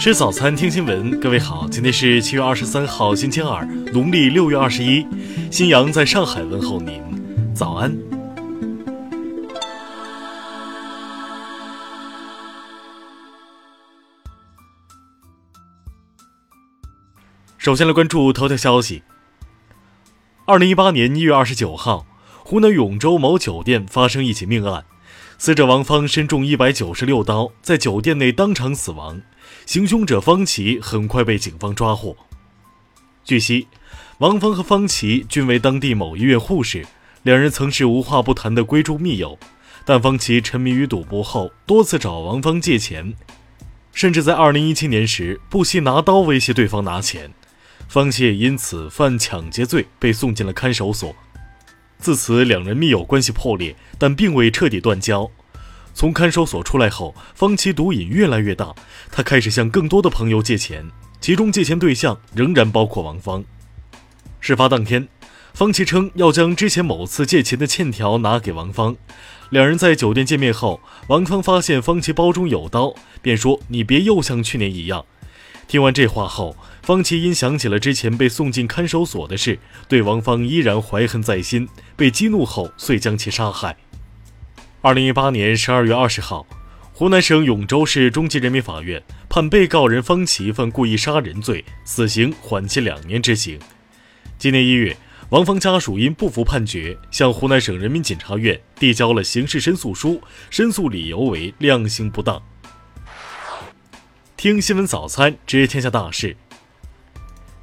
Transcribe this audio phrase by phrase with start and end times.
[0.00, 1.20] 吃早餐，听新闻。
[1.20, 5.06] 各位好，今天是七月二十三号，星期二，农历六月二十一。
[5.50, 7.02] 新阳在上海问候您，
[7.54, 7.94] 早安。
[17.58, 19.02] 首先来关注头条消息。
[20.46, 22.06] 二零一八年一月二十九号，
[22.42, 24.82] 湖南永州某酒店发生一起命案。
[25.40, 29.18] 死者王芳身中一百九十六刀，在酒店内当场死亡。
[29.64, 32.14] 行凶者方琦很快被警方抓获。
[33.24, 33.66] 据悉，
[34.18, 36.84] 王芳和方琦均为当地某医院护士，
[37.22, 39.38] 两人曾是无话不谈的闺中密友。
[39.86, 43.14] 但方琦沉迷于赌博后，多次找王芳借钱，
[43.94, 47.32] 甚至在二零一七年时不惜拿刀威胁对方拿钱。
[47.88, 51.16] 方琦也因此犯抢劫罪，被送进了看守所。
[52.00, 55.30] 自此，两人密友关系破裂，但并未彻底断交。
[55.92, 58.74] 从看守所出来后，方琦毒瘾越来越大，
[59.10, 60.88] 他开始向更多的朋友借钱，
[61.20, 63.44] 其中借钱对象仍然包括王芳。
[64.40, 65.06] 事发当天，
[65.52, 68.96] 方琦称要将之前某次借钱的欠条拿给王芳。
[69.50, 75.04] 两人在酒店见面后，王芳发现方琦包中有刀，便说：“你别又像去年一样。”
[75.70, 83.76] 听完这话后，方琦因想起了之前被送进看守所的事，对王芳依然怀恨在心，被激怒后遂将其杀害。
[84.80, 86.44] 二零一八年十二月二十号，
[86.92, 93.56] 湖南省永州市中级人民法院判被告人方琦犯故意杀人罪，死刑缓期两年执行。
[94.38, 94.96] 今年一月，
[95.28, 102.42] 王芳家属因不服判决，向湖南省人民检察院递交了刑事申诉书，申诉理由为量刑不当。
[104.40, 106.34] 听新闻早餐，知天下大事。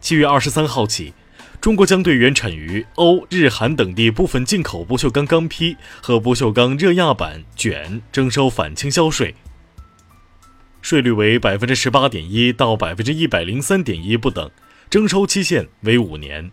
[0.00, 1.12] 七月二十三号起，
[1.60, 9.34] 中国将对原产于欧、日、韩等地部分进口不锈钢钢坯和不锈钢热轧板卷征收反倾销税，
[10.80, 14.48] 税率为百分之十八点一到百分之一百零三点一不等，
[14.88, 16.52] 征收期限为五年。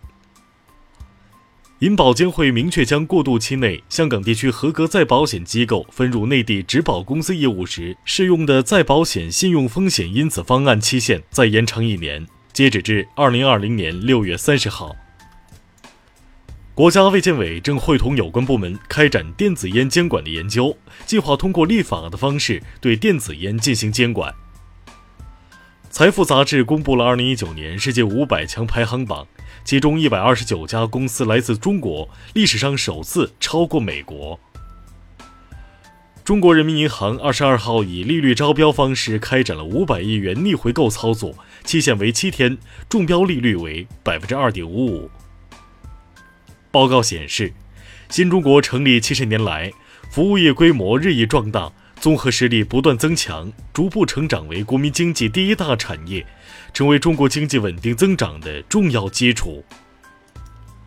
[1.80, 14.96] 银保监会明确将过渡期内香港地区合格再保险机构分入内地直保公司业务时适用的再保险信用风险因子方案期限再延长一年，截止至二零二零年六月三十号。
[16.74, 24.34] 国家卫健委正会同有关部门开展电子烟监管的研究，计划通过立法的方式对电子烟进行监管。
[25.98, 29.26] 财富杂志公布了二零一九年世界五百强排行榜。
[29.64, 34.38] 其中一百二十九家公司来自中国，历史上首次超过美国。
[36.22, 42.56] 中国人民银行二十二号以利率招标方式开展了五百亿元逆回购操作，期限为七天，
[42.88, 45.10] 中标利率为百分之二点五五。
[46.70, 47.52] 报告显示，
[48.08, 49.72] 新中国成立七十年来，
[50.08, 51.72] 服务业规模日益壮大。
[52.00, 56.24] 综合实力不断增强，逐步成长为国民经济第一大产业，
[56.72, 59.64] 成为中国经济稳定增长的重要基础。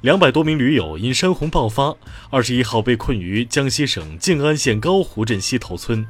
[0.02, 1.94] 两百多名驴友因山洪爆发，
[2.30, 6.06] 二十一号被困于江西省静安县高湖镇西头村。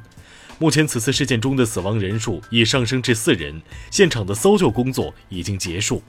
[0.58, 6.00] 目前，此次事件中的死亡人数已上升至四人，现场的搜救工作已经结束。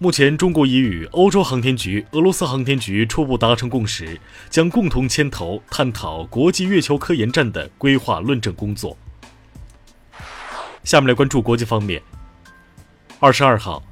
[0.00, 8.96] 目前，中国已与欧洲航天局、俄罗斯航天局初步达成共识，将共同牵头探讨国际月球科研站的规划论证工作。
[10.84, 12.00] 下面来关注国际方面。
[13.18, 13.82] 二十二号，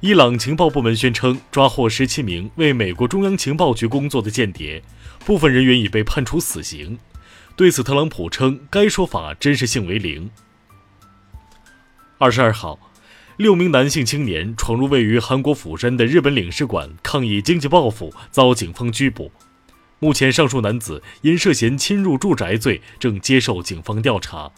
[0.00, 4.82] 伊朗情报部门宣称抓获十七名为美国中央情报局工作的间谍，
[5.24, 6.98] 部分人员已被判处死刑。
[7.56, 10.30] 对此，特朗普称该说法真实性为零。
[12.18, 12.78] 二十二号。
[13.36, 19.32] 六名男性青年闯入位于韩国釜山的日本领事馆抗议经济报复，遭警方拘捕。
[19.98, 24.52] 目前，上述男子因涉嫌侵入住宅罪正接受警方调查。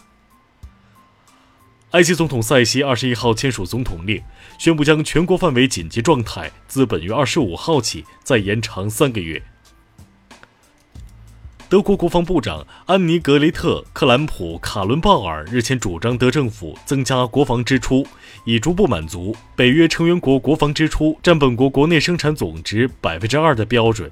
[1.92, 4.22] 埃及总统塞西二十一号签署总统令，
[4.58, 9.42] 宣布将全国范围紧急状态自本月二十五号起再延长三个月。
[11.68, 18.06] 德国国防部长安妮格雷特克兰普卡伦鲍尔日前主张，德政府增加国防支出，
[18.44, 24.08] 以逐步满足北约成员国国防支出占本国国内生产总值百分之二的标准。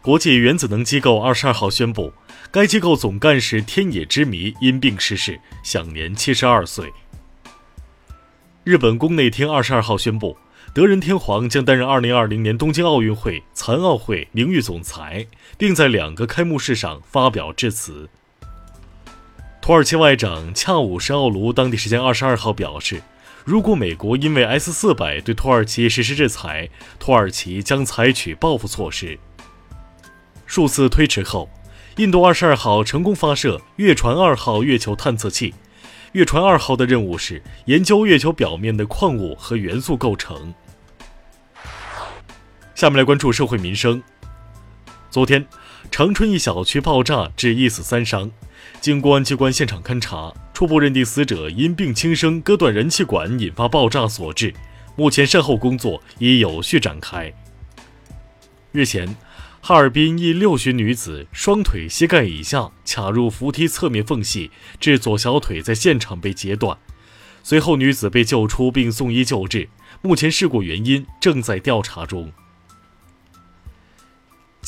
[0.00, 2.12] 国际原子能机构二十二号宣布，
[2.52, 6.92] 该机构总干事天野之弥因病逝世，享年七十二岁。
[8.62, 10.36] 日本宫内厅二十二号宣布。
[10.78, 15.26] 德仁天皇将担任2020年东京奥运会残奥会名誉总裁，
[15.56, 18.08] 并在两个开幕式上发表致辞。
[19.60, 23.02] 土耳其外长恰武什奥卢当地时间22号表示，
[23.44, 26.68] 如果美国因为 S-400 对土耳其实施制裁，
[27.00, 29.18] 土耳其将采取报复措施。
[30.46, 31.50] 数次推迟后，
[31.96, 35.52] 印度22号成功发射月船二号月球探测器，
[36.12, 40.54] 月船二号的任务是研究月球表面的矿物和元素构成。
[42.78, 44.00] 下面来关注社会民生。
[45.10, 45.44] 昨天，
[45.90, 48.30] 长春一小区爆炸致一死三伤，
[48.80, 54.54] 经公安机关现场勘查，初步认定死者因病轻生割断燃气管引发爆炸所致。
[54.94, 57.34] 目前善后工作已有序展开。
[58.70, 59.16] 日前，
[59.60, 66.78] 哈尔滨一六旬女子双腿膝盖以下卡入扶梯侧面缝隙，致左小腿在现场被截断。
[67.42, 69.68] 随后，女子被救出并送医救治，
[70.00, 72.32] 目前事故原因正在调查中。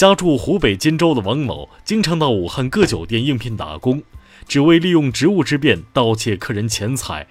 [0.01, 4.03] 家住湖北荆州的王某，经常到武汉各酒店应聘打工，
[4.49, 7.27] 只为利用职务之便盗窃客人钱财。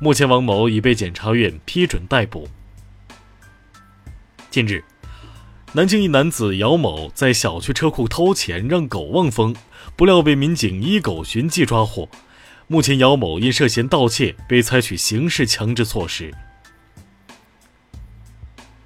[0.00, 2.48] 目前，王某已被检察院批准逮捕。
[4.50, 4.82] 近日，
[5.74, 9.54] 南京一男子姚某在小区车库偷钱，让狗望风，
[9.94, 12.08] 不料被民警依狗寻迹抓获。
[12.66, 16.34] 目前，姚某因涉嫌盗窃被采取刑事强制措施。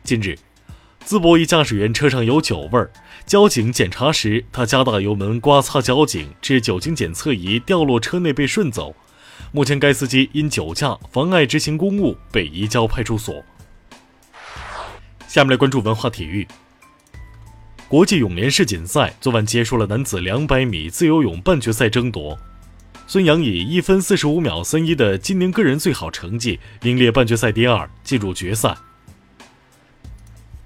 [0.05, 0.37] 近日。
[1.07, 2.91] 淄博一驾驶员车上有酒味儿，
[3.27, 8.95] 交警检查时，他加大油门刮擦交警，致酒精检测仪掉落车内被顺走。
[9.51, 13.35] 目前该司机因酒驾妨碍执行公务被移交派出所。
[15.27, 16.47] 下面来关注文化体育。
[17.89, 22.39] 国际泳联世锦赛昨晚结束了男子200米自由泳半决赛争夺，
[23.07, 28.75] 孙杨以一分四十五秒三一的今年个人最好成绩名列半决赛第二，进入决赛。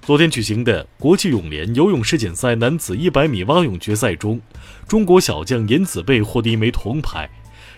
[0.06, 4.40] 昨天举行的国际泳联游泳世锦赛男子100米蛙泳决赛中，
[4.86, 7.28] 中国小将颜子贝获得一枚铜牌，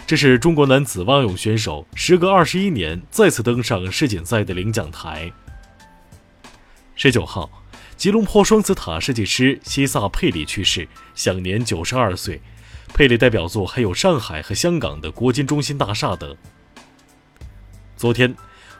[0.07, 5.33] 这是中国男子蛙泳选手时隔二十一年再次登上世锦赛的领奖台。
[6.95, 7.51] 十九号，
[7.97, 12.43] 吉隆坡双子塔设计师西萨佩里去世，享年九十二岁。
[12.93, 16.37] 佩里代表作还有上海和香港的国金中心大厦等。
[17.97, 18.35] 昨天。《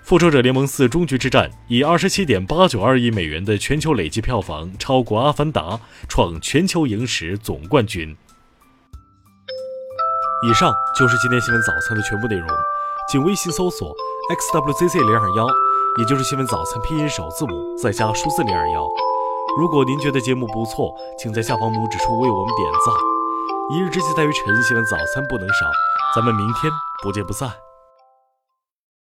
[0.09, 5.61] 复仇者联盟四：终局之战》以二十七点八九二亿美元的全球累计票房超过《阿凡达》，
[6.09, 8.17] 创全球影史总冠军。
[10.49, 12.49] 以上就是今天新闻早餐的全部内容，
[13.13, 13.95] 请微信搜索
[14.31, 15.47] xwzc 零二幺，
[15.99, 18.89] 也就是新闻早餐拼音首字母再加数字零二幺。
[19.59, 22.95] 如果您觉得节目不错，请在下方拇指处为我们点赞。
[23.77, 25.67] 一日之计在于晨，新闻早餐不能少，
[26.17, 26.73] 咱们明天
[27.03, 27.68] 不见不散。